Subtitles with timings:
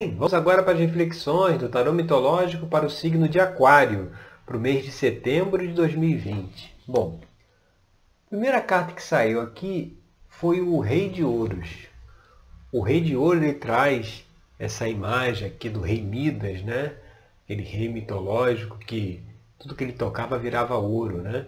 [0.00, 4.12] Vamos agora para as reflexões do tarô mitológico para o signo de Aquário,
[4.46, 6.72] para o mês de setembro de 2020.
[6.86, 7.18] Bom,
[8.24, 9.98] a primeira carta que saiu aqui
[10.28, 11.88] foi o Rei de Ouros.
[12.70, 14.24] O Rei de Ouros ele traz
[14.56, 16.94] essa imagem aqui do Rei Midas, né?
[17.42, 19.20] Aquele rei mitológico que
[19.58, 21.44] tudo que ele tocava virava ouro, né?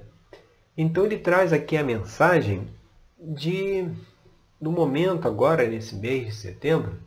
[0.77, 2.67] Então ele traz aqui a mensagem
[3.17, 3.89] de
[4.61, 6.98] do momento agora nesse mês de setembro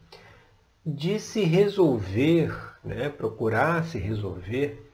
[0.86, 4.92] de se resolver, né, procurar se resolver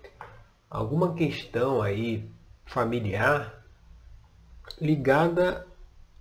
[0.69, 2.29] alguma questão aí
[2.65, 3.65] familiar
[4.79, 5.65] ligada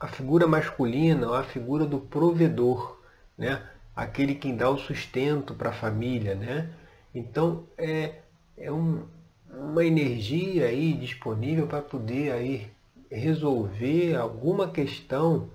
[0.01, 2.99] à figura masculina, à figura do provedor,
[3.37, 3.63] né,
[3.95, 6.71] aquele que dá o sustento para a família, né?
[7.15, 8.23] Então é,
[8.57, 9.05] é um,
[9.51, 12.71] uma energia aí disponível para poder aí
[13.11, 15.51] resolver alguma questão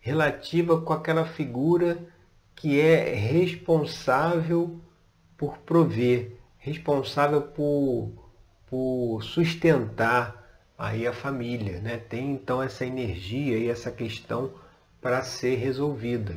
[0.00, 1.98] relativa com aquela figura
[2.56, 4.80] que é responsável
[5.36, 8.12] por prover, responsável por,
[8.66, 10.44] por sustentar
[10.78, 11.98] aí a família, né?
[11.98, 14.52] Tem então essa energia e essa questão
[15.00, 16.36] para ser resolvida.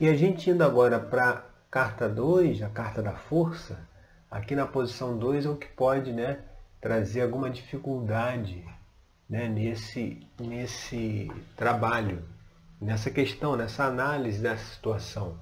[0.00, 3.78] E a gente indo agora para a carta 2, a carta da força,
[4.30, 6.40] aqui na posição 2 é o que pode, né,
[6.80, 8.64] trazer alguma dificuldade,
[9.28, 12.24] né, nesse nesse trabalho
[12.82, 15.38] nessa questão, nessa análise dessa situação.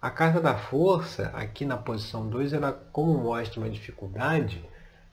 [0.00, 4.68] A carta da força, aqui na posição 2, ela como mostra uma dificuldade,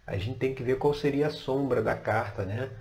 [0.05, 2.43] a gente tem que ver qual seria a sombra da carta.
[2.43, 2.71] Né?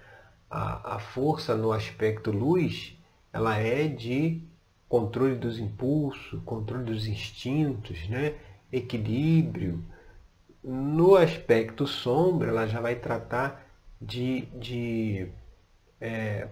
[0.49, 2.97] A, a força no aspecto luz,
[3.31, 4.43] ela é de
[4.89, 8.37] controle dos impulsos, controle dos instintos, né?
[8.73, 9.85] equilíbrio.
[10.65, 13.67] No aspecto sombra, ela já vai tratar
[14.01, 15.29] de, de
[16.01, 16.49] é,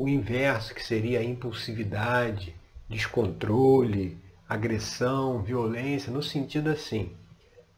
[0.00, 2.56] o inverso, que seria a impulsividade,
[2.88, 4.16] descontrole,
[4.48, 7.12] agressão, violência, no sentido assim.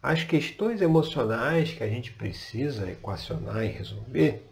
[0.01, 4.49] As questões emocionais que a gente precisa equacionar e resolver,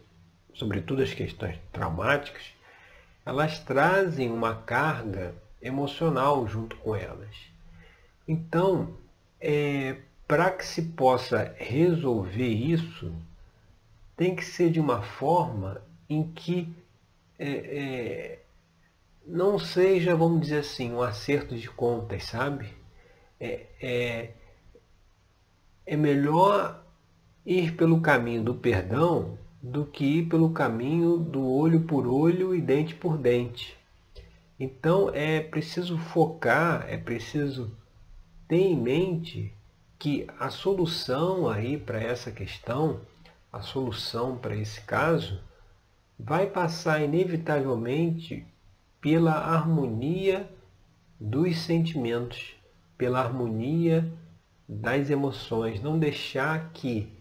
[0.53, 2.43] sobretudo as questões traumáticas,
[3.25, 7.37] elas trazem uma carga emocional junto com elas.
[8.27, 8.97] Então,
[9.39, 9.95] é,
[10.27, 13.13] para que se possa resolver isso,
[14.17, 16.80] tem que ser de uma forma em que
[17.43, 18.39] é, é,
[19.25, 22.71] não seja, vamos dizer assim, um acerto de contas, sabe?
[23.39, 24.33] É, é,
[25.87, 26.85] é melhor
[27.43, 32.61] ir pelo caminho do perdão do que ir pelo caminho do olho por olho e
[32.61, 33.75] dente por dente.
[34.59, 37.75] Então é preciso focar, é preciso
[38.47, 39.51] ter em mente
[39.97, 43.01] que a solução aí para essa questão,
[43.51, 45.41] a solução para esse caso,
[46.23, 48.45] vai passar inevitavelmente
[48.99, 50.47] pela harmonia
[51.19, 52.55] dos sentimentos,
[52.97, 54.11] pela harmonia
[54.69, 55.81] das emoções.
[55.81, 57.11] Não deixar que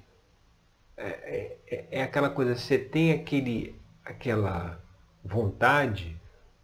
[0.97, 3.75] é, é, é aquela coisa, você tem aquele,
[4.05, 4.79] aquela
[5.25, 6.15] vontade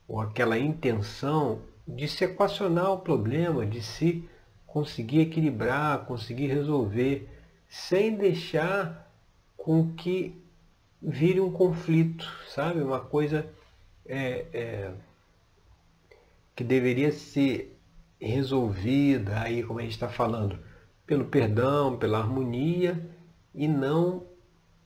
[0.07, 4.29] ou aquela intenção de se equacionar o problema, de se
[4.67, 7.29] conseguir equilibrar, conseguir resolver,
[7.67, 9.11] sem deixar
[9.57, 10.46] com que
[11.06, 12.81] vire um conflito, sabe?
[12.81, 13.47] Uma coisa
[14.05, 14.91] é, é,
[16.56, 17.78] que deveria ser
[18.21, 20.59] resolvida, aí como a gente está falando,
[21.06, 23.00] pelo perdão, pela harmonia
[23.55, 24.25] e não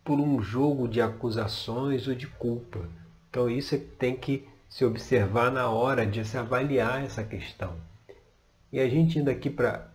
[0.04, 2.86] por um jogo de acusações ou de culpa.
[3.30, 7.74] Então isso tem que se observar na hora de se avaliar essa questão.
[8.70, 9.88] E a gente indo aqui para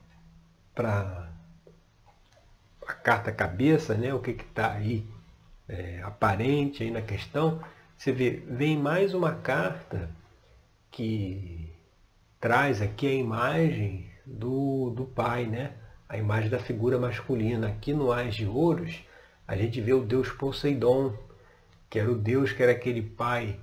[0.75, 4.13] a carta cabeça, né?
[4.13, 5.05] o que está aí
[5.67, 7.61] é, aparente aí na questão,
[7.97, 10.09] você vê, vem mais uma carta
[10.91, 11.69] que
[12.39, 15.73] traz aqui a imagem do, do pai, né?
[16.07, 17.67] a imagem da figura masculina.
[17.67, 19.01] Aqui no Ais de Ouros,
[19.47, 21.17] a gente vê o deus Poseidon,
[21.89, 23.59] que era o deus que era aquele pai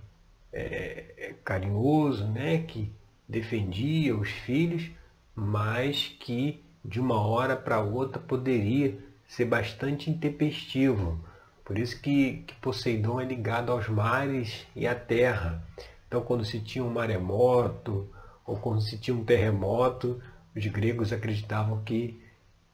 [0.53, 2.59] é, é carinhoso, né?
[2.59, 2.91] que
[3.29, 4.91] defendia os filhos,
[5.35, 11.25] mas que de uma hora para outra poderia ser bastante intempestivo
[11.64, 15.62] por isso que, que Poseidon é ligado aos mares e à terra.
[16.06, 18.09] Então, quando se tinha um maremoto
[18.44, 20.20] ou quando se tinha um terremoto,
[20.55, 22.20] os gregos acreditavam que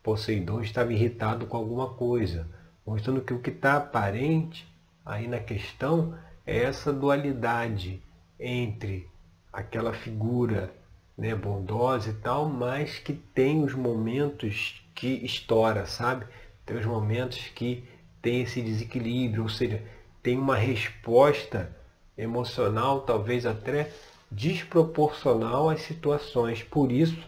[0.03, 2.49] Poseidon estava irritado com alguma coisa,
[2.87, 4.67] mostrando que o que está aparente
[5.05, 8.03] aí na questão é essa dualidade
[8.41, 9.07] entre
[9.53, 10.73] aquela figura
[11.17, 16.27] né, bondosa e tal, mas que tem os momentos que estoura, sabe?
[16.65, 17.85] Tem os momentos que
[18.21, 19.83] tem esse desequilíbrio, ou seja,
[20.23, 21.75] tem uma resposta
[22.17, 23.91] emocional, talvez até
[24.31, 26.63] desproporcional às situações.
[26.63, 27.19] Por isso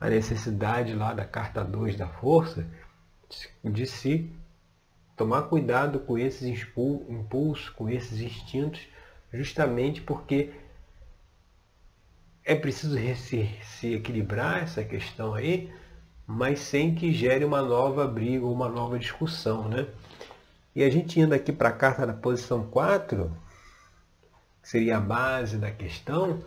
[0.00, 2.66] a necessidade lá da carta 2 da força
[3.62, 4.30] de se
[5.16, 6.66] tomar cuidado com esses
[7.08, 8.80] impulsos, com esses instintos,
[9.32, 10.50] justamente porque
[12.44, 15.70] é preciso se, se equilibrar essa questão aí,
[16.26, 19.86] mas sem que gere uma nova briga, uma nova discussão, né?
[20.78, 23.36] E a gente indo aqui para a carta da posição 4,
[24.62, 26.44] que seria a base da questão,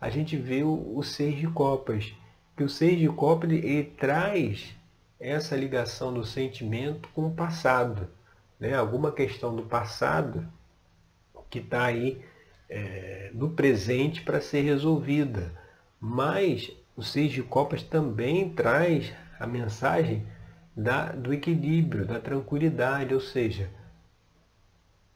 [0.00, 2.14] a gente vê o, o seis de copas.
[2.56, 4.72] Que o seis de copas ele, ele traz
[5.18, 8.08] essa ligação do sentimento com o passado.
[8.60, 8.72] Né?
[8.72, 10.46] Alguma questão do passado
[11.50, 12.24] que está aí
[12.70, 15.52] é, no presente para ser resolvida.
[15.98, 20.24] Mas o seis de copas também traz a mensagem
[20.76, 23.70] da, do equilíbrio, da tranquilidade, ou seja,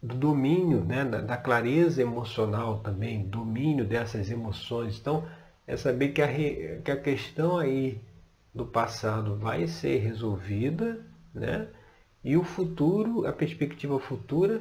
[0.02, 4.98] do domínio, né, da, da, clareza emocional também, domínio dessas emoções.
[4.98, 5.26] Então,
[5.66, 6.28] é saber que a,
[6.82, 8.00] que a questão aí
[8.54, 11.04] do passado vai ser resolvida,
[11.34, 11.68] né?
[12.24, 14.60] E o futuro, a perspectiva futura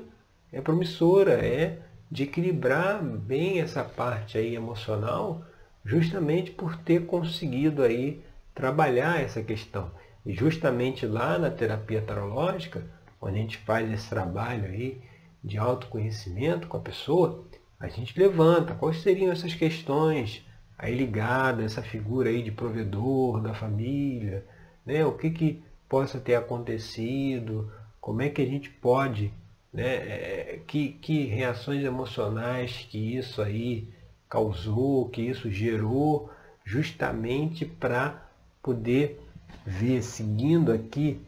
[0.52, 1.80] é promissora, é
[2.12, 5.44] de equilibrar bem essa parte aí emocional,
[5.84, 8.22] justamente por ter conseguido aí
[8.54, 9.92] trabalhar essa questão.
[10.26, 12.84] E justamente lá na terapia tarológica,
[13.22, 15.02] onde a gente faz esse trabalho aí
[15.44, 17.46] de autoconhecimento com a pessoa,
[17.80, 20.44] a gente levanta quais seriam essas questões
[20.78, 24.46] aí ligadas, essa figura aí de provedor da família,
[24.86, 25.06] né?
[25.06, 27.72] o que, que possa ter acontecido,
[28.02, 29.32] como é que a gente pode,
[29.72, 29.96] né?
[29.96, 33.90] É, que, que reações emocionais que isso aí
[34.30, 36.30] causou, que isso gerou,
[36.64, 38.30] justamente para
[38.62, 39.25] poder
[39.66, 41.22] ver, seguindo aqui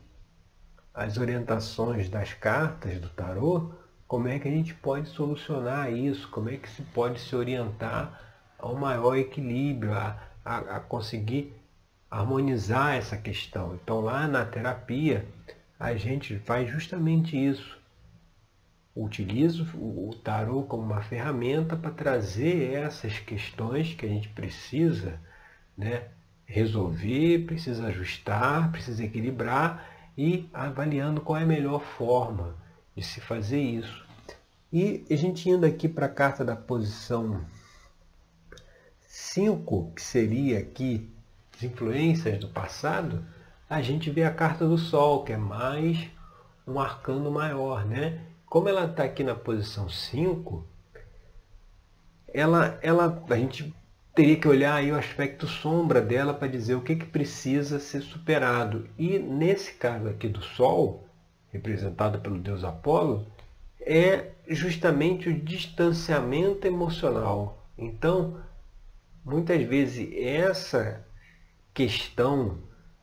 [0.93, 3.71] as orientações das cartas do tarô,
[4.07, 8.19] como é que a gente pode solucionar isso, como é que se pode se orientar
[8.57, 11.53] a um maior equilíbrio, a, a, a conseguir
[12.09, 13.75] harmonizar essa questão.
[13.75, 15.25] Então lá na terapia
[15.79, 17.77] a gente faz justamente isso.
[18.95, 25.19] Utiliza o tarô como uma ferramenta para trazer essas questões que a gente precisa
[25.77, 26.07] né,
[26.47, 29.85] resolver, precisa ajustar, precisa equilibrar
[30.17, 32.55] e avaliando qual é a melhor forma
[32.95, 34.05] de se fazer isso.
[34.71, 37.41] E a gente indo aqui para a carta da posição
[39.01, 41.09] 5, que seria aqui
[41.55, 43.23] as influências do passado,
[43.69, 46.09] a gente vê a carta do Sol, que é mais
[46.65, 48.21] um arcano maior, né?
[48.45, 50.65] Como ela está aqui na posição 5,
[52.33, 53.73] ela, ela, a gente
[54.17, 58.01] teria que olhar aí o aspecto sombra dela para dizer o que, que precisa ser
[58.01, 58.89] superado.
[58.97, 61.07] E nesse caso aqui do Sol,
[61.53, 63.27] representado pelo deus Apolo,
[63.79, 67.63] é justamente o distanciamento emocional.
[67.77, 68.39] Então,
[69.23, 71.05] muitas vezes essa
[71.71, 72.57] questão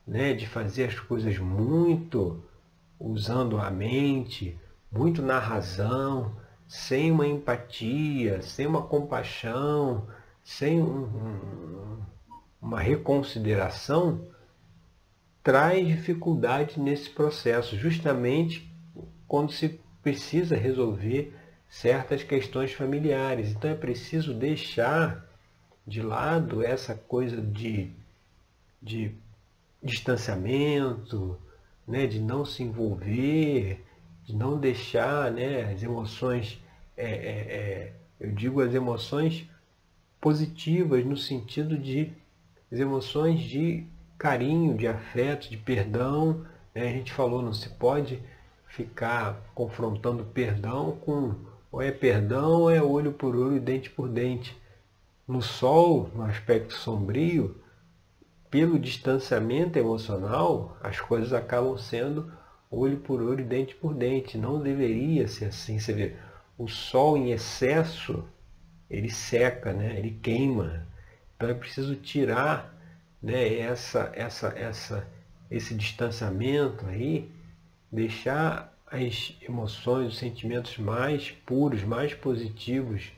[0.04, 2.42] né, de fazer as coisas muito
[2.98, 4.58] usando a mente,
[4.90, 6.34] muito na razão,
[6.66, 10.08] sem uma empatia, sem uma compaixão,
[10.44, 12.02] sem um, um,
[12.60, 14.28] uma reconsideração,
[15.42, 18.70] traz dificuldade nesse processo, justamente
[19.26, 21.34] quando se precisa resolver
[21.68, 23.50] certas questões familiares.
[23.50, 25.26] Então é preciso deixar
[25.86, 27.90] de lado essa coisa de,
[28.80, 29.12] de
[29.82, 31.38] distanciamento,
[31.86, 33.84] né, de não se envolver,
[34.24, 36.62] de não deixar né, as emoções,
[36.96, 39.48] é, é, é, eu digo as emoções
[40.24, 42.10] positivas no sentido de
[42.72, 46.46] emoções de carinho, de afeto, de perdão.
[46.74, 46.88] Né?
[46.88, 48.18] A gente falou, não se pode
[48.66, 51.34] ficar confrontando perdão com
[51.70, 54.58] ou é perdão ou é olho por olho, dente por dente.
[55.28, 57.60] No sol, no aspecto sombrio,
[58.50, 62.32] pelo distanciamento emocional, as coisas acabam sendo
[62.70, 64.38] olho por olho, dente por dente.
[64.38, 65.78] Não deveria ser assim.
[65.78, 66.16] Você vê,
[66.56, 68.24] o sol em excesso,
[68.90, 69.96] ele seca, né?
[69.98, 70.86] ele queima.
[71.36, 72.74] Então é preciso tirar
[73.22, 75.08] né, essa, essa, essa,
[75.50, 77.30] esse distanciamento aí,
[77.90, 83.12] deixar as emoções, os sentimentos mais puros, mais positivos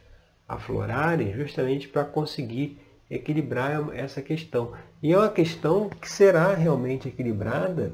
[0.49, 2.81] aflorarem, justamente para conseguir
[3.11, 4.73] equilibrar essa questão.
[5.03, 7.93] E é uma questão que será realmente equilibrada,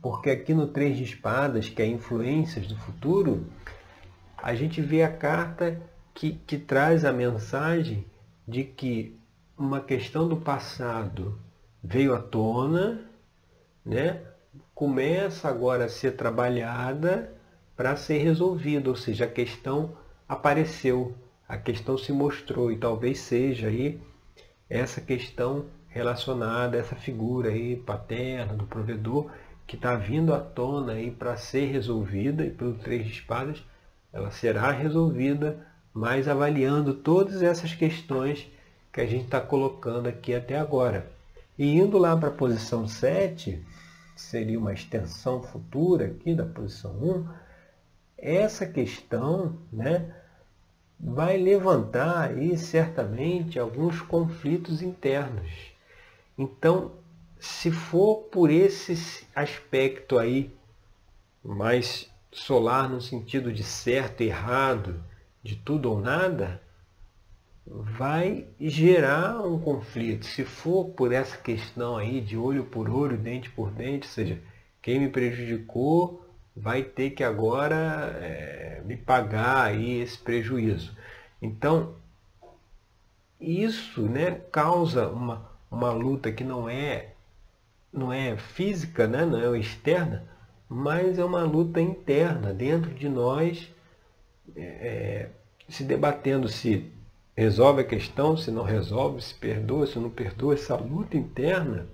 [0.00, 3.46] porque aqui no Três de Espadas, que é Influências do Futuro,
[4.36, 5.80] a gente vê a carta
[6.16, 8.06] que, que traz a mensagem
[8.48, 9.20] de que
[9.56, 11.38] uma questão do passado
[11.84, 13.04] veio à tona,
[13.84, 14.22] né?
[14.74, 17.30] começa agora a ser trabalhada
[17.76, 19.94] para ser resolvida, ou seja, a questão
[20.26, 21.14] apareceu,
[21.46, 24.00] a questão se mostrou e talvez seja aí
[24.70, 29.30] essa questão relacionada a essa figura aí paterna do provedor
[29.66, 33.62] que está vindo à tona aí para ser resolvida e pelo três de espadas
[34.12, 38.46] ela será resolvida, mas avaliando todas essas questões
[38.92, 41.10] que a gente está colocando aqui até agora.
[41.58, 43.64] E indo lá para a posição 7,
[44.14, 47.28] que seria uma extensão futura aqui da posição 1,
[48.18, 50.14] essa questão né,
[51.00, 55.50] vai levantar aí certamente alguns conflitos internos.
[56.36, 56.92] Então,
[57.40, 60.54] se for por esse aspecto aí,
[61.42, 65.02] mais solar no sentido de certo e errado,
[65.46, 66.60] de tudo ou nada,
[67.66, 70.26] vai gerar um conflito.
[70.26, 74.40] Se for por essa questão aí de olho por olho, dente por dente, ou seja,
[74.82, 76.24] quem me prejudicou
[76.54, 80.96] vai ter que agora é, me pagar aí esse prejuízo.
[81.40, 81.94] Então,
[83.40, 87.12] isso né, causa uma, uma luta que não é,
[87.92, 90.24] não é física, né, não é externa,
[90.68, 93.70] mas é uma luta interna dentro de nós,
[94.54, 95.28] é,
[95.68, 96.92] se debatendo se
[97.36, 101.86] resolve a questão, se não resolve, se perdoa, se não perdoa, essa luta interna,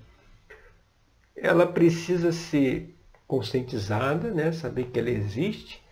[1.36, 2.94] ela precisa ser
[3.26, 4.52] conscientizada, né?
[4.52, 5.82] saber que ela existe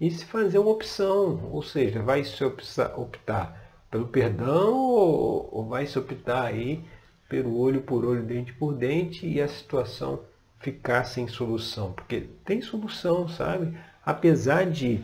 [0.00, 5.86] e se fazer uma opção, ou seja, vai se optar pelo perdão ou, ou vai
[5.86, 6.84] se optar aí
[7.28, 10.20] pelo olho por olho, dente por dente e a situação
[10.60, 13.76] ficar sem solução, porque tem solução, sabe?
[14.04, 15.00] Apesar de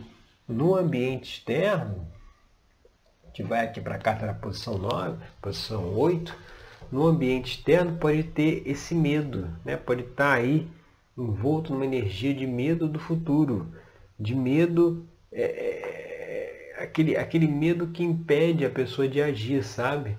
[0.49, 2.07] no ambiente externo,
[3.33, 6.37] que vai aqui para a carta na posição 9, posição 8,
[6.93, 9.77] no ambiente externo pode ter esse medo, né?
[9.77, 10.69] pode estar tá aí
[11.17, 13.73] envolto numa energia de medo do futuro,
[14.19, 20.17] de medo, é, é, aquele, aquele medo que impede a pessoa de agir, sabe?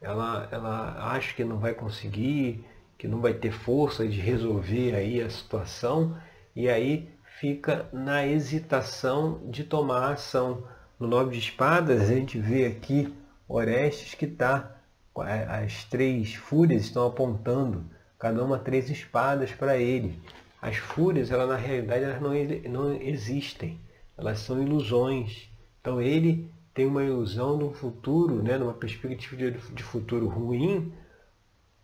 [0.00, 2.64] Ela, ela acha que não vai conseguir,
[2.96, 6.16] que não vai ter força de resolver aí a situação
[6.54, 7.08] e aí
[7.40, 10.64] fica na hesitação de tomar ação.
[10.98, 13.14] No nove de espadas a gente vê aqui
[13.46, 14.76] Orestes que está,
[15.16, 17.84] as três fúrias estão apontando,
[18.18, 20.20] cada uma três espadas para ele.
[20.60, 22.32] As fúrias, ela, na realidade, elas não,
[22.70, 23.80] não existem,
[24.16, 25.48] elas são ilusões.
[25.80, 30.92] Então ele tem uma ilusão de um futuro, né, numa perspectiva de, de futuro ruim,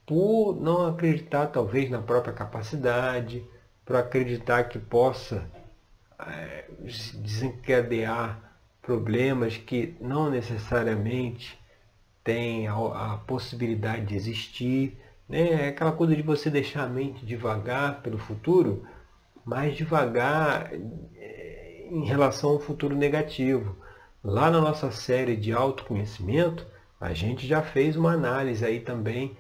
[0.05, 3.45] por não acreditar talvez na própria capacidade,
[3.85, 5.49] por acreditar que possa
[6.19, 6.65] é,
[7.15, 8.41] desencadear
[8.81, 11.59] problemas que não necessariamente
[12.23, 14.99] têm a, a, possibilidade de existir.
[15.29, 15.67] Né?
[15.67, 18.87] É aquela coisa de você deixar a mente devagar pelo futuro,
[19.45, 20.71] mas devagar
[21.17, 23.77] é, em relação ao futuro negativo.
[24.23, 26.67] Lá na nossa série de autoconhecimento,
[26.99, 29.37] a gente já fez uma análise aí também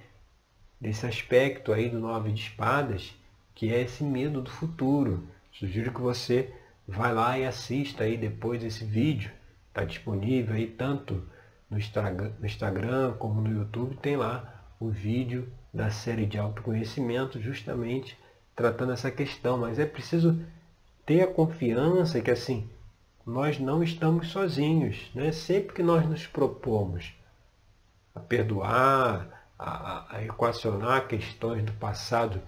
[0.78, 3.14] desse aspecto aí do nove de espadas,
[3.54, 5.26] que é esse medo do futuro.
[5.52, 6.52] Sugiro que você
[6.86, 9.30] vá lá e assista aí depois desse vídeo.
[9.68, 11.22] Está disponível aí tanto
[11.70, 13.96] no Instagram, no Instagram como no YouTube.
[13.96, 18.18] Tem lá o vídeo da série de autoconhecimento, justamente
[18.54, 19.58] tratando essa questão.
[19.58, 20.38] Mas é preciso
[21.06, 22.68] ter a confiança que assim
[23.26, 25.10] nós não estamos sozinhos.
[25.14, 25.32] Né?
[25.32, 27.14] Sempre que nós nos propomos
[28.14, 32.40] a perdoar, a, a equacionar questões do passado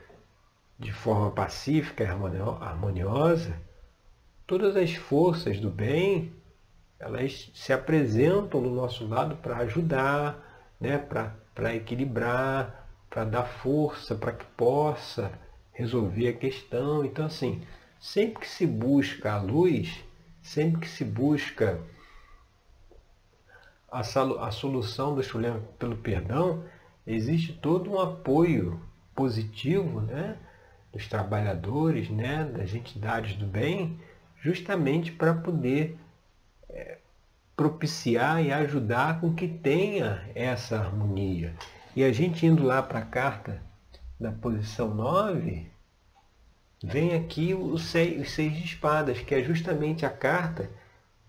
[0.78, 3.54] de forma pacífica e harmoniosa,
[4.46, 6.32] todas as forças do bem
[6.98, 10.98] elas se apresentam do nosso lado para ajudar, né?
[10.98, 15.30] para equilibrar, para dar força para que possa
[15.72, 17.04] resolver a questão.
[17.04, 17.62] Então, assim,
[18.00, 20.02] sempre que se busca a luz,
[20.42, 21.78] sempre que se busca
[23.90, 26.64] a, a solução dos problemas pelo perdão,
[27.06, 28.80] existe todo um apoio
[29.14, 30.36] positivo né,
[30.92, 33.98] dos trabalhadores, né, das entidades do bem,
[34.40, 35.96] justamente para poder
[36.68, 36.98] é,
[37.56, 41.54] propiciar e ajudar com que tenha essa harmonia.
[41.94, 43.62] E a gente indo lá para a carta
[44.18, 45.66] da posição 9,
[46.82, 50.70] vem aqui os seis, os seis de espadas, que é justamente a carta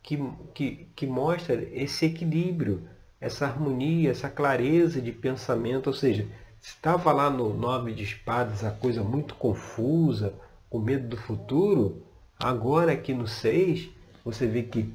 [0.03, 0.17] que,
[0.53, 2.87] que, que mostra esse equilíbrio
[3.19, 6.27] essa harmonia, essa clareza de pensamento, ou seja,
[6.67, 10.33] estava lá no nove de espadas a coisa muito confusa,
[10.69, 12.03] com medo do futuro,
[12.37, 13.89] agora aqui no seis,
[14.23, 14.93] você vê que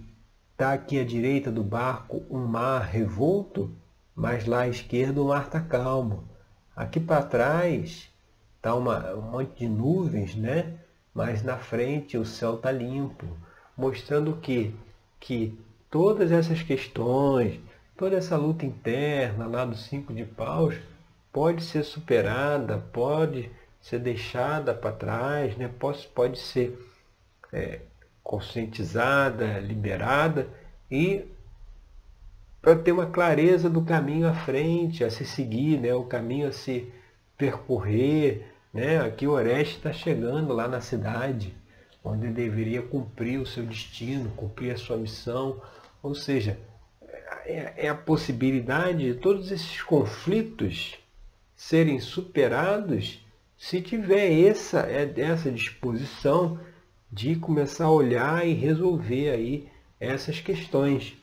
[0.52, 3.70] está aqui à direita do barco um mar revolto,
[4.14, 6.24] mas lá à esquerda o mar está calmo.
[6.76, 8.10] Aqui para trás
[8.56, 10.74] está um monte de nuvens, né?
[11.14, 13.26] mas na frente o céu está limpo,
[13.74, 14.74] mostrando que,
[15.18, 15.58] que
[15.90, 17.58] todas essas questões,
[17.96, 20.74] toda essa luta interna lá dos cinco de paus
[21.32, 25.68] pode ser superada, pode ser deixada para trás, né?
[25.78, 26.78] pode, pode ser
[27.52, 27.80] é,
[28.22, 30.48] conscientizada, liberada
[30.90, 31.24] e
[32.60, 35.92] para ter uma clareza do caminho à frente, a se seguir, né?
[35.94, 36.92] o caminho a se
[37.36, 38.46] percorrer.
[38.72, 39.00] Né?
[39.00, 41.56] Aqui o Oreste está chegando lá na cidade,
[42.04, 45.60] onde ele deveria cumprir o seu destino, cumprir a sua missão.
[46.00, 46.56] Ou seja,
[47.44, 51.01] é, é a possibilidade de todos esses conflitos
[51.62, 53.24] serem superados
[53.56, 56.58] se tiver essa, é, essa disposição
[57.10, 59.68] de começar a olhar e resolver aí
[60.00, 61.16] essas questões.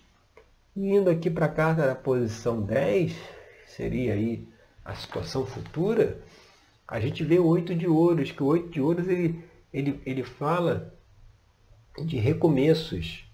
[0.74, 3.14] Indo aqui para a carta da posição 10,
[3.68, 4.48] seria aí
[4.86, 6.22] a situação futura,
[6.88, 9.44] a gente vê o oito de ouros, que o oito de ouros ele,
[9.74, 10.98] ele, ele fala
[12.02, 13.26] de recomeços,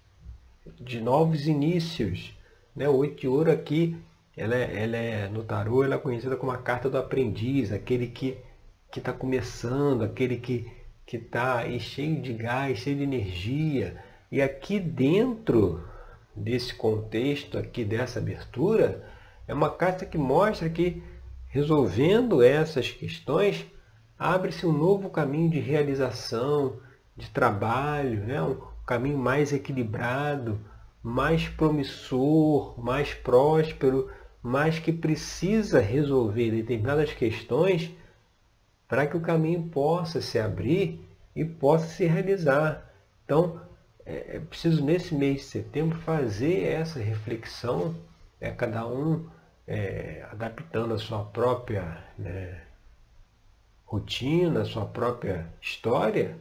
[0.82, 2.36] de novos inícios.
[2.76, 2.90] Né?
[2.90, 3.96] O oito de ouro aqui,
[4.38, 8.08] ela é, ela é, no tarô, ela é conhecida como a carta do aprendiz, aquele
[8.08, 8.38] que
[8.96, 10.72] está começando, aquele que
[11.12, 14.04] está cheio de gás, cheio de energia.
[14.32, 15.84] E aqui dentro
[16.36, 19.08] desse contexto aqui, dessa abertura,
[19.48, 21.02] é uma carta que mostra que
[21.48, 23.66] resolvendo essas questões,
[24.20, 26.82] abre-se um novo caminho de realização,
[27.16, 28.42] de trabalho, né?
[28.42, 30.60] um caminho mais equilibrado,
[31.02, 34.10] mais promissor, mais próspero,
[34.46, 37.92] mas que precisa resolver determinadas questões
[38.88, 41.04] para que o caminho possa se abrir
[41.36, 42.94] e possa se realizar.
[43.24, 43.60] Então,
[44.06, 47.96] é, é preciso nesse mês de setembro fazer essa reflexão,
[48.40, 49.28] é, cada um
[49.68, 52.62] é, adaptando a sua própria né,
[53.84, 56.38] rotina, a sua própria história,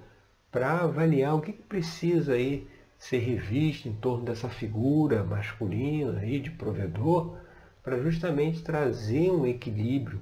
[0.52, 2.68] para avaliar o que, que precisa aí
[2.98, 7.42] ser revisto em torno dessa figura masculina aí de provedor,
[7.84, 10.20] para justamente trazer um equilíbrio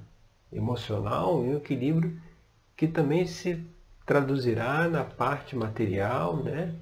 [0.51, 2.21] emocional um equilíbrio
[2.77, 3.65] que também se
[4.05, 6.75] traduzirá na parte material, né?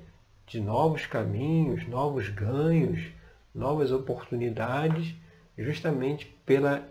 [0.48, 3.08] de novos caminhos, novos ganhos,
[3.56, 5.16] novas oportunidades,
[5.58, 6.86] justamente pela,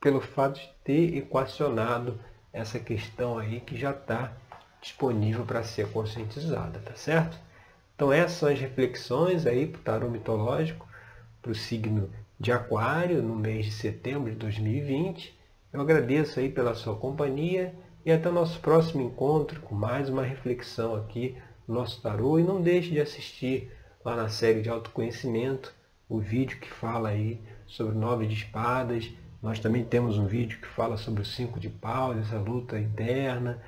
[0.00, 2.18] pelo fato de ter equacionado
[2.52, 4.32] essa questão aí que já está
[4.80, 7.38] disponível para ser conscientizada, tá certo?
[7.94, 10.86] Então essas são as reflexões aí para o tarô mitológico,
[11.40, 15.38] para o signo de Aquário, no mês de setembro de 2020.
[15.72, 20.22] Eu agradeço aí pela sua companhia e até o nosso próximo encontro com mais uma
[20.22, 23.70] reflexão aqui nosso tarô e não deixe de assistir
[24.04, 25.74] lá na série de autoconhecimento
[26.08, 29.10] o vídeo que fala aí sobre nove de espadas.
[29.42, 33.62] Nós também temos um vídeo que fala sobre o cinco de paus, essa luta interna.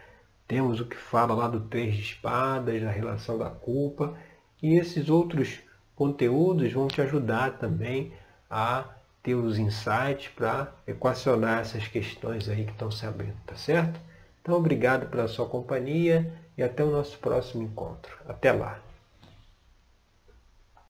[0.46, 4.16] Temos o que fala lá do três de espadas, da relação da culpa.
[4.62, 5.60] E esses outros
[5.94, 8.12] conteúdos vão te ajudar também
[8.50, 8.84] a
[9.22, 13.98] ter os insights para equacionar essas questões aí que estão se abrindo, tá certo?
[14.40, 18.16] Então, obrigado pela sua companhia e até o nosso próximo encontro.
[18.28, 18.85] Até lá!